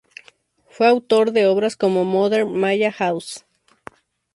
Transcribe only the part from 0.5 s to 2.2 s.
Fue autor de obras como